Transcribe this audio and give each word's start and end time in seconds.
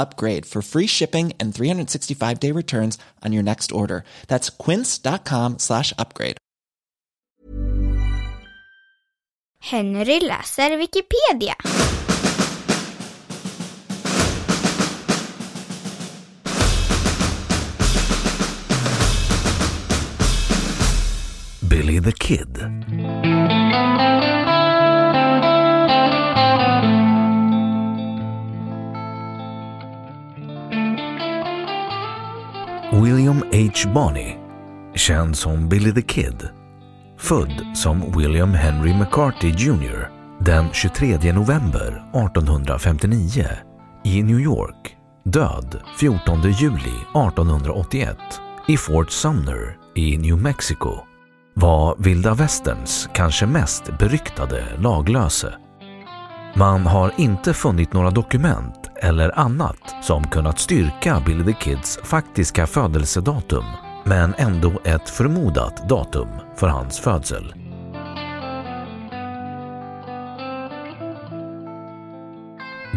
upgrade 0.00 0.46
for 0.46 0.62
free 0.62 0.86
shipping 0.86 1.32
and 1.38 1.54
365 1.54 2.40
day 2.40 2.52
returns 2.52 2.98
on 3.24 3.32
your 3.32 3.42
next 3.42 3.70
order. 3.72 4.04
That's 4.26 4.50
quince.com 4.50 5.58
slash 5.58 5.92
upgrade. 5.98 6.36
Henry 9.62 10.20
läser 10.20 10.78
Wikipedia. 10.78 11.54
Billy 21.68 22.00
the 22.00 22.12
Kid. 22.12 22.58
William 33.02 33.42
H. 33.52 33.88
Bonney, 33.94 34.36
känd 34.94 35.36
som 35.36 35.68
Billy 35.68 35.92
the 35.92 36.02
Kid, 36.02 36.48
född 37.18 37.76
som 37.76 38.12
William 38.16 38.54
Henry 38.54 38.94
McCarthy 38.94 39.48
Jr 39.48 40.08
den 40.40 40.72
23 40.72 41.32
november 41.32 42.04
1859 42.26 43.46
i 44.04 44.22
New 44.22 44.40
York, 44.40 44.96
död 45.24 45.80
14 45.98 46.42
juli 46.42 46.96
1881 47.14 48.18
i 48.68 48.76
Fort 48.76 49.10
Sumner 49.10 49.76
i 49.94 50.18
New 50.18 50.42
Mexico 50.42 50.98
var 51.54 51.96
vilda 51.98 52.34
västerns 52.34 53.08
kanske 53.14 53.46
mest 53.46 53.98
beryktade 53.98 54.64
laglöse. 54.78 55.54
Man 56.54 56.86
har 56.86 57.12
inte 57.16 57.54
funnit 57.54 57.92
några 57.92 58.10
dokument 58.10 58.90
eller 58.96 59.38
annat 59.38 59.94
som 60.02 60.26
kunnat 60.26 60.58
styrka 60.58 61.22
Billy 61.26 61.44
the 61.44 61.52
Kids 61.52 61.98
faktiska 62.04 62.66
födelsedatum 62.66 63.64
men 64.04 64.34
ändå 64.38 64.72
ett 64.84 65.08
förmodat 65.08 65.88
datum 65.88 66.28
för 66.56 66.68
hans 66.68 67.00
födsel. 67.00 67.54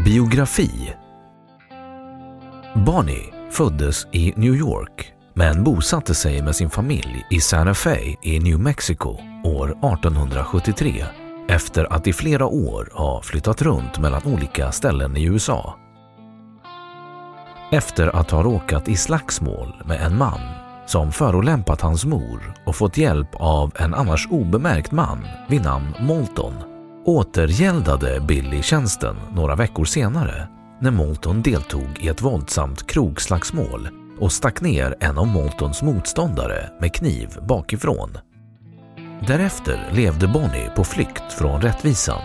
Biografi 0.05 0.93
Bonnie 2.75 3.33
föddes 3.51 4.07
i 4.11 4.33
New 4.35 4.55
York 4.55 5.13
men 5.33 5.63
bosatte 5.63 6.15
sig 6.15 6.41
med 6.41 6.55
sin 6.55 6.69
familj 6.69 7.25
i 7.29 7.41
Santa 7.41 7.73
Fe 7.73 8.15
i 8.21 8.39
New 8.39 8.59
Mexico 8.59 9.17
år 9.43 9.67
1873 9.67 11.22
efter 11.47 11.93
att 11.93 12.07
i 12.07 12.13
flera 12.13 12.45
år 12.45 12.89
ha 12.93 13.21
flyttat 13.21 13.61
runt 13.61 13.99
mellan 13.99 14.21
olika 14.25 14.71
ställen 14.71 15.17
i 15.17 15.23
USA. 15.23 15.75
Efter 17.71 18.15
att 18.15 18.31
ha 18.31 18.43
råkat 18.43 18.87
i 18.87 18.95
slagsmål 18.95 19.83
med 19.85 20.01
en 20.01 20.17
man 20.17 20.39
som 20.85 21.11
förolämpat 21.11 21.81
hans 21.81 22.05
mor 22.05 22.53
och 22.65 22.75
fått 22.75 22.97
hjälp 22.97 23.29
av 23.33 23.71
en 23.75 23.93
annars 23.93 24.27
obemärkt 24.31 24.91
man 24.91 25.27
vid 25.47 25.63
namn 25.63 25.93
Molton 25.99 26.53
återgäldade 27.05 28.19
Billy 28.19 28.61
tjänsten 28.61 29.15
några 29.35 29.55
veckor 29.55 29.85
senare 29.85 30.47
när 30.81 30.91
Molton 30.91 31.41
deltog 31.41 31.99
i 31.99 32.07
ett 32.07 32.21
våldsamt 32.21 32.87
krogslagsmål 32.87 33.89
och 34.19 34.31
stack 34.31 34.61
ner 34.61 34.95
en 34.99 35.17
av 35.17 35.27
Moltons 35.27 35.81
motståndare 35.81 36.69
med 36.79 36.93
kniv 36.93 37.29
bakifrån. 37.47 38.17
Därefter 39.27 39.89
levde 39.91 40.27
Bonnie 40.27 40.69
på 40.75 40.83
flykt 40.83 41.33
från 41.33 41.61
rättvisan. 41.61 42.21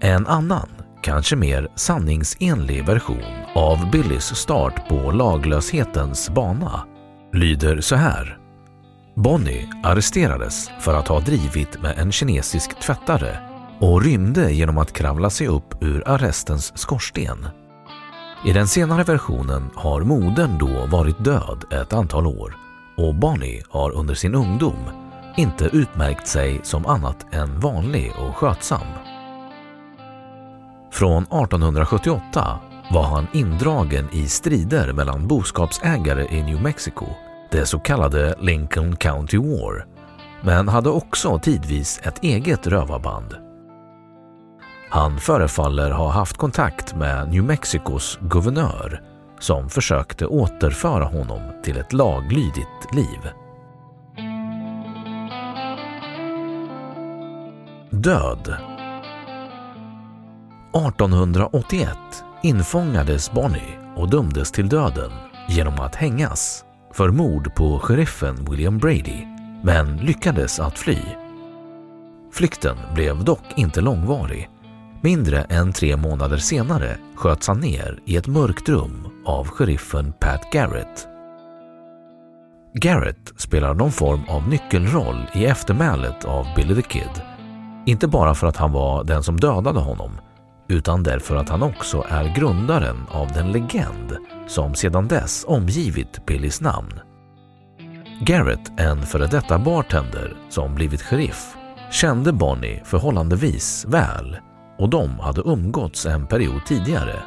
En 0.00 0.26
annan, 0.26 0.68
kanske 1.02 1.36
mer 1.36 1.68
sanningsenlig 1.74 2.86
version 2.86 3.46
av 3.54 3.90
Billys 3.90 4.36
start 4.36 4.88
på 4.88 5.10
laglöshetens 5.10 6.30
bana 6.30 6.84
lyder 7.32 7.80
så 7.80 7.96
här. 7.96 8.38
Bonnie 9.16 9.68
arresterades 9.82 10.70
för 10.80 10.94
att 10.94 11.08
ha 11.08 11.20
drivit 11.20 11.82
med 11.82 11.98
en 11.98 12.12
kinesisk 12.12 12.80
tvättare 12.80 13.36
och 13.80 14.02
rymde 14.02 14.52
genom 14.52 14.78
att 14.78 14.92
kravla 14.92 15.30
sig 15.30 15.46
upp 15.46 15.82
ur 15.82 16.08
arrestens 16.08 16.78
skorsten. 16.78 17.46
I 18.44 18.52
den 18.52 18.68
senare 18.68 19.04
versionen 19.04 19.70
har 19.74 20.00
modern 20.00 20.58
då 20.58 20.86
varit 20.86 21.24
död 21.24 21.64
ett 21.72 21.92
antal 21.92 22.26
år 22.26 22.56
och 22.96 23.14
Bonnie 23.14 23.62
har 23.70 23.90
under 23.90 24.14
sin 24.14 24.34
ungdom 24.34 25.01
inte 25.36 25.64
utmärkt 25.64 26.26
sig 26.26 26.60
som 26.62 26.86
annat 26.86 27.34
än 27.34 27.60
vanlig 27.60 28.12
och 28.18 28.36
skötsam. 28.36 28.86
Från 30.92 31.22
1878 31.22 32.58
var 32.90 33.02
han 33.02 33.26
indragen 33.32 34.08
i 34.12 34.28
strider 34.28 34.92
mellan 34.92 35.26
boskapsägare 35.28 36.26
i 36.36 36.42
New 36.42 36.62
Mexico, 36.62 37.06
det 37.50 37.66
så 37.66 37.78
kallade 37.78 38.34
Lincoln 38.40 38.96
County 38.96 39.38
War, 39.38 39.86
men 40.42 40.68
hade 40.68 40.90
också 40.90 41.38
tidvis 41.38 42.00
ett 42.04 42.22
eget 42.22 42.66
rövarband. 42.66 43.36
Han 44.90 45.18
förefaller 45.18 45.90
ha 45.90 46.10
haft 46.10 46.36
kontakt 46.36 46.94
med 46.94 47.28
New 47.28 47.44
Mexicos 47.44 48.18
guvernör 48.20 49.02
som 49.38 49.68
försökte 49.68 50.26
återföra 50.26 51.04
honom 51.04 51.40
till 51.62 51.76
ett 51.76 51.92
laglydigt 51.92 52.94
liv. 52.94 53.41
Död 57.94 58.54
1881 60.74 61.88
infångades 62.42 63.32
Bonnie 63.32 63.78
och 63.96 64.10
dömdes 64.10 64.52
till 64.52 64.68
döden 64.68 65.10
genom 65.48 65.74
att 65.74 65.94
hängas 65.94 66.64
för 66.92 67.10
mord 67.10 67.54
på 67.54 67.78
sheriffen 67.78 68.44
William 68.50 68.78
Brady 68.78 69.26
men 69.62 69.96
lyckades 69.96 70.60
att 70.60 70.78
fly. 70.78 70.98
Flykten 72.32 72.76
blev 72.94 73.24
dock 73.24 73.44
inte 73.56 73.80
långvarig. 73.80 74.50
Mindre 75.02 75.42
än 75.42 75.72
tre 75.72 75.96
månader 75.96 76.36
senare 76.36 76.96
sköts 77.16 77.48
han 77.48 77.60
ner 77.60 78.02
i 78.06 78.16
ett 78.16 78.26
mörkt 78.26 78.68
rum 78.68 79.08
av 79.26 79.48
sheriffen 79.48 80.12
Pat 80.20 80.48
Garrett. 80.52 81.08
Garrett 82.74 83.32
spelar 83.36 83.74
någon 83.74 83.92
form 83.92 84.20
av 84.28 84.48
nyckelroll 84.48 85.26
i 85.34 85.46
eftermälet 85.46 86.24
av 86.24 86.46
Billy 86.56 86.74
the 86.74 86.82
Kid. 86.82 87.31
Inte 87.86 88.08
bara 88.08 88.34
för 88.34 88.46
att 88.46 88.56
han 88.56 88.72
var 88.72 89.04
den 89.04 89.22
som 89.22 89.40
dödade 89.40 89.80
honom 89.80 90.10
utan 90.68 91.02
därför 91.02 91.36
att 91.36 91.48
han 91.48 91.62
också 91.62 92.04
är 92.08 92.34
grundaren 92.34 93.06
av 93.10 93.32
den 93.32 93.52
legend 93.52 94.16
som 94.46 94.74
sedan 94.74 95.08
dess 95.08 95.44
omgivit 95.48 96.26
Billys 96.26 96.60
namn. 96.60 97.00
Garrett, 98.20 98.80
en 98.80 99.02
före 99.02 99.26
detta 99.26 99.58
bartender 99.58 100.36
som 100.48 100.74
blivit 100.74 101.02
sheriff, 101.02 101.56
kände 101.90 102.32
Bonnie 102.32 102.82
förhållandevis 102.84 103.84
väl 103.88 104.36
och 104.78 104.88
de 104.88 105.18
hade 105.18 105.40
umgåtts 105.40 106.06
en 106.06 106.26
period 106.26 106.64
tidigare. 106.66 107.22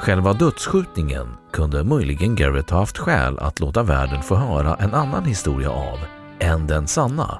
Själva 0.00 0.32
dödsskjutningen 0.32 1.36
kunde 1.52 1.84
möjligen 1.84 2.34
Garrett 2.34 2.70
ha 2.70 2.78
haft 2.78 2.98
skäl 2.98 3.38
att 3.38 3.60
låta 3.60 3.82
världen 3.82 4.22
få 4.22 4.34
höra 4.34 4.74
en 4.74 4.94
annan 4.94 5.24
historia 5.24 5.70
av 5.70 5.98
än 6.38 6.66
den 6.66 6.86
sanna. 6.86 7.38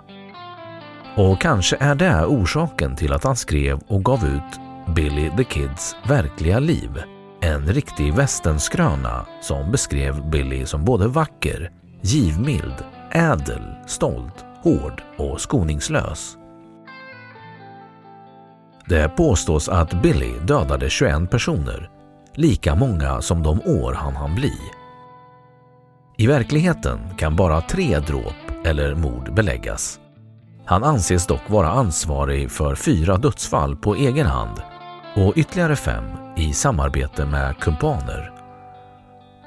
Och 1.17 1.41
kanske 1.41 1.77
är 1.81 1.95
det 1.95 2.27
orsaken 2.27 2.97
till 2.97 3.13
att 3.13 3.25
han 3.25 3.37
skrev 3.37 3.79
och 3.87 4.05
gav 4.05 4.25
ut 4.25 4.61
Billy 4.95 5.31
the 5.37 5.45
Kids 5.45 5.97
verkliga 6.09 6.59
liv. 6.59 7.03
En 7.41 7.67
riktig 7.67 8.15
västenskröna 8.15 9.27
som 9.43 9.71
beskrev 9.71 10.31
Billy 10.31 10.67
som 10.67 10.85
både 10.85 11.09
vacker, 11.09 11.71
givmild, 12.03 12.85
ädel, 13.11 13.63
stolt, 13.87 14.45
hård 14.63 15.03
och 15.17 15.41
skoningslös. 15.41 16.37
Det 18.87 19.09
påstås 19.09 19.69
att 19.69 20.03
Billy 20.03 20.33
dödade 20.39 20.91
21 20.91 21.31
personer, 21.31 21.91
lika 22.35 22.75
många 22.75 23.21
som 23.21 23.43
de 23.43 23.61
år 23.61 23.93
han 23.93 24.17
hann 24.17 24.35
bli. 24.35 24.53
I 26.17 26.27
verkligheten 26.27 26.99
kan 27.17 27.37
bara 27.37 27.61
tre 27.61 27.99
dråp 27.99 28.67
eller 28.67 28.95
mord 28.95 29.35
beläggas. 29.35 30.01
Han 30.67 30.85
anses 30.85 31.27
dock 31.27 31.51
vara 31.51 31.69
ansvarig 31.69 32.51
för 32.51 32.75
fyra 32.75 33.17
dödsfall 33.17 33.77
på 33.77 33.95
egen 33.95 34.27
hand 34.27 34.63
och 35.17 35.33
ytterligare 35.37 35.77
fem 35.77 36.05
i 36.37 36.53
samarbete 36.53 37.27
med 37.27 37.59
kumpaner. 37.59 38.33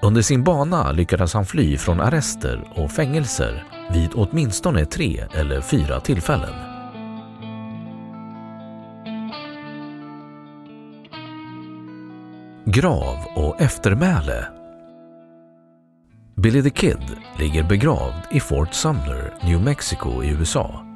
Under 0.02 0.22
sin 0.22 0.44
bana 0.44 0.92
lyckades 0.92 1.34
han 1.34 1.46
fly 1.46 1.78
från 1.78 2.00
arrester 2.00 2.68
och 2.76 2.92
fängelser 2.92 3.68
vid 3.92 4.10
åtminstone 4.14 4.86
tre 4.86 5.24
eller 5.34 5.62
fyra 5.62 6.00
tillfällen. 6.00 6.54
Grav 12.66 13.18
och 13.36 13.62
eftermäle 13.62 14.48
Billy 16.36 16.64
the 16.64 16.70
Kid 16.70 17.18
ligger 17.40 17.64
begravd 17.64 18.22
i 18.32 18.40
Fort 18.40 18.74
Sumner, 18.74 19.34
New 19.44 19.62
Mexico 19.62 20.24
i 20.24 20.30
USA. 20.30 20.87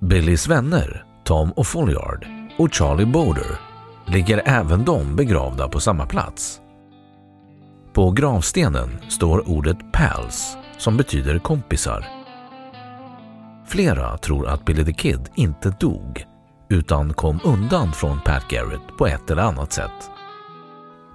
Billys 0.00 0.48
vänner, 0.48 1.04
Tom 1.24 1.52
och 1.52 1.66
Folliard 1.66 2.26
och 2.58 2.74
Charlie 2.74 3.06
Boder 3.06 3.60
ligger 4.06 4.42
även 4.44 4.84
de 4.84 5.16
begravda 5.16 5.68
på 5.68 5.80
samma 5.80 6.06
plats. 6.06 6.60
På 7.92 8.10
gravstenen 8.10 8.98
står 9.08 9.48
ordet 9.48 9.92
pals 9.92 10.56
som 10.78 10.96
betyder 10.96 11.38
kompisar. 11.38 12.06
Flera 13.66 14.18
tror 14.18 14.48
att 14.48 14.64
Billy 14.64 14.84
the 14.84 14.92
Kid 14.92 15.28
inte 15.34 15.76
dog 15.80 16.24
utan 16.68 17.12
kom 17.12 17.40
undan 17.44 17.92
från 17.92 18.20
Pat 18.20 18.48
Garrett 18.48 18.96
på 18.98 19.06
ett 19.06 19.30
eller 19.30 19.42
annat 19.42 19.72
sätt. 19.72 20.10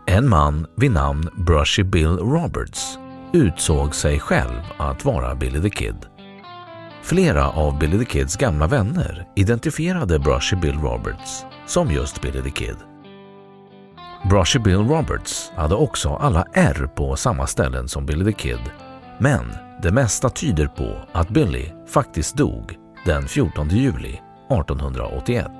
En 0.07 0.29
man 0.29 0.67
vid 0.77 0.91
namn 0.91 1.29
Brushy 1.37 1.83
Bill 1.83 2.17
Roberts 2.17 2.97
utsåg 3.33 3.95
sig 3.95 4.19
själv 4.19 4.61
att 4.77 5.05
vara 5.05 5.35
Billy 5.35 5.61
the 5.61 5.69
Kid. 5.69 6.12
Flera 7.03 7.49
av 7.49 7.79
Billy 7.79 7.99
the 7.99 8.05
Kids 8.05 8.35
gamla 8.35 8.67
vänner 8.67 9.27
identifierade 9.35 10.19
Brushy 10.19 10.55
Bill 10.55 10.79
Roberts 10.79 11.45
som 11.67 11.91
just 11.91 12.21
Billy 12.21 12.41
the 12.41 12.51
Kid. 12.51 12.75
Brushy 14.29 14.59
Bill 14.59 14.77
Roberts 14.77 15.51
hade 15.55 15.75
också 15.75 16.09
alla 16.09 16.45
R 16.53 16.89
på 16.95 17.15
samma 17.15 17.47
ställen 17.47 17.89
som 17.89 18.05
Billy 18.05 18.25
the 18.25 18.31
Kid, 18.31 18.71
men 19.19 19.53
det 19.81 19.91
mesta 19.91 20.29
tyder 20.29 20.67
på 20.67 20.97
att 21.11 21.29
Billy 21.29 21.65
faktiskt 21.87 22.37
dog 22.37 22.75
den 23.05 23.27
14 23.27 23.69
juli 23.69 24.19
1881. 24.51 25.51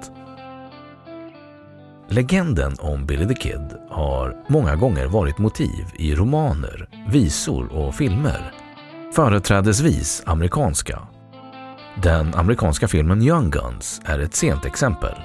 Legenden 2.09 2.75
om 2.79 3.05
Billy 3.05 3.27
the 3.27 3.35
Kid 3.35 3.77
har 3.89 4.45
många 4.47 4.75
gånger 4.75 5.07
varit 5.07 5.37
motiv 5.37 5.85
i 5.95 6.15
romaner, 6.15 6.89
visor 7.09 7.73
och 7.73 7.95
filmer. 7.95 8.53
Företrädesvis 9.15 10.23
amerikanska. 10.25 11.07
Den 11.95 12.35
amerikanska 12.35 12.87
filmen 12.87 13.21
Young 13.21 13.49
Guns 13.49 14.01
är 14.05 14.19
ett 14.19 14.35
sent 14.35 14.65
exempel. 14.65 15.15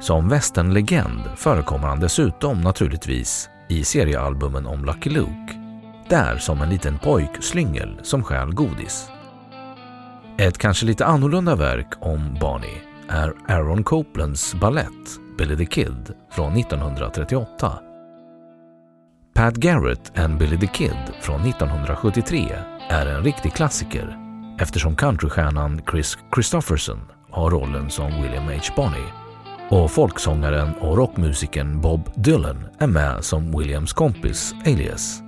Som 0.00 0.28
västernlegend 0.28 1.20
förekommer 1.36 1.88
han 1.88 2.00
dessutom 2.00 2.60
naturligtvis 2.60 3.50
i 3.68 3.84
seriealbumen 3.84 4.66
om 4.66 4.84
Lucky 4.84 5.10
Luke, 5.10 5.60
där 6.08 6.38
som 6.38 6.60
en 6.60 6.70
liten 6.70 6.98
pojkslyngel 6.98 8.00
som 8.02 8.22
stjäl 8.22 8.54
godis. 8.54 9.08
Ett 10.38 10.58
kanske 10.58 10.86
lite 10.86 11.06
annorlunda 11.06 11.56
verk 11.56 11.88
om 12.00 12.38
Barney 12.40 12.76
är 13.08 13.34
Aaron 13.48 13.84
Copelands 13.84 14.54
ballett 14.54 15.36
Billy 15.38 15.56
the 15.56 15.66
Kid 15.66 16.14
från 16.30 16.56
1938. 16.56 17.78
Pat 19.34 19.54
Garrett 19.54 20.18
and 20.18 20.38
Billy 20.38 20.58
the 20.58 20.66
Kid 20.66 21.12
från 21.20 21.40
1973 21.40 22.58
är 22.88 23.06
en 23.06 23.24
riktig 23.24 23.52
klassiker 23.52 24.25
eftersom 24.58 24.96
countrystjärnan 24.96 25.82
Chris 25.90 26.18
Christofferson 26.34 26.98
har 27.30 27.50
rollen 27.50 27.90
som 27.90 28.22
William 28.22 28.44
H. 28.44 28.60
Bonney 28.76 29.04
och 29.70 29.90
folksångaren 29.90 30.74
och 30.74 30.96
rockmusikern 30.96 31.80
Bob 31.80 32.10
Dylan 32.14 32.66
är 32.78 32.86
med 32.86 33.24
som 33.24 33.58
Williams 33.58 33.92
kompis 33.92 34.54
Alias. 34.66 35.20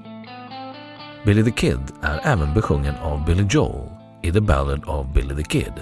Billy 1.25 1.45
the 1.45 1.51
Kid 1.51 1.81
är 2.03 2.21
även 2.25 2.55
besjungen 2.55 2.95
av 2.95 3.25
Billy 3.27 3.47
Joel 3.51 3.89
i 4.23 4.33
The 4.33 4.41
Ballad 4.41 4.85
of 4.85 5.15
Billy 5.15 5.35
the 5.35 5.43
Kid. 5.43 5.73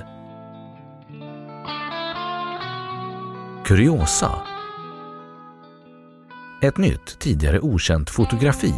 Kuriosa 3.65 4.31
Ett 6.63 6.77
nytt, 6.77 7.19
tidigare 7.19 7.61
okänt 7.61 8.11
fotografi 8.11 8.75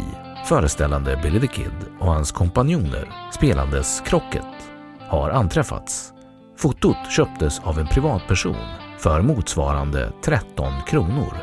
föreställande 0.49 1.19
Billy 1.23 1.39
the 1.39 1.47
Kid 1.47 1.85
och 1.99 2.07
hans 2.07 2.31
kompanjoner 2.31 3.31
spelandes 3.33 4.01
krocket 4.05 4.45
har 4.99 5.29
anträffats. 5.29 6.13
Fotot 6.57 7.11
köptes 7.15 7.59
av 7.59 7.79
en 7.79 7.87
privatperson 7.87 8.65
för 8.99 9.21
motsvarande 9.21 10.11
13 10.23 10.73
kronor 10.87 11.33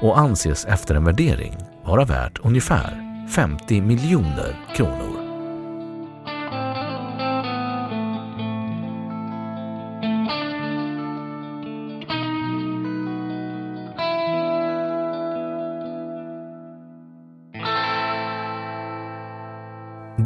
och 0.00 0.18
anses 0.18 0.64
efter 0.64 0.94
en 0.94 1.04
värdering 1.04 1.56
vara 1.84 2.04
värt 2.04 2.38
ungefär 2.44 3.26
50 3.34 3.80
miljoner 3.80 4.56
kronor. 4.76 5.27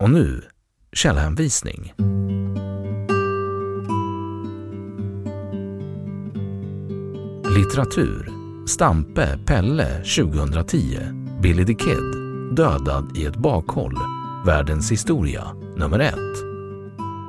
Och 0.00 0.10
nu, 0.10 0.42
källhänvisning. 0.92 1.94
Litteratur 7.56 8.30
Stampe, 8.66 9.38
Pelle, 9.46 10.02
2010. 10.02 10.98
Billy 11.42 11.66
the 11.66 11.74
Kid, 11.74 12.14
Dödad 12.56 13.16
i 13.16 13.24
ett 13.24 13.36
bakhåll. 13.36 13.94
Världens 14.46 14.92
historia, 14.92 15.44
nummer 15.76 15.98
1. 15.98 16.14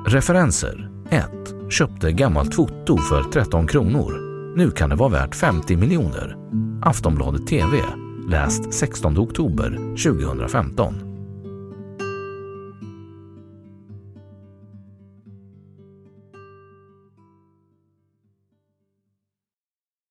Referenser 0.06 0.90
1. 1.10 1.26
Köpte 1.70 2.12
gammalt 2.12 2.54
foto 2.54 2.98
för 2.98 3.22
13 3.22 3.66
kronor. 3.66 4.12
Nu 4.56 4.70
kan 4.70 4.90
det 4.90 4.96
vara 4.96 5.10
värt 5.10 5.34
50 5.34 5.76
miljoner. 5.76 6.36
Aftonbladet 6.82 7.46
TV. 7.46 7.82
Läst 8.28 8.74
16 8.74 9.18
oktober 9.18 9.70
2015. 10.04 11.11